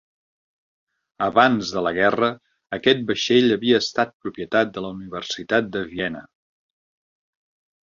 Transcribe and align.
Abans 1.25 1.73
de 1.75 1.83
la 1.87 1.91
guerra, 1.97 2.29
aquest 2.79 3.05
vaixell 3.13 3.57
havia 3.57 3.83
estat 3.85 4.17
propietat 4.25 4.73
de 4.79 4.85
la 4.87 4.93
Universitat 4.97 5.71
de 5.77 5.87
Viena. 5.93 6.27